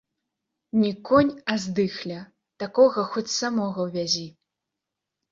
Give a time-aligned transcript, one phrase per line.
[0.83, 2.21] Не конь, а здыхля,
[2.63, 4.25] такога хоць самога вязі.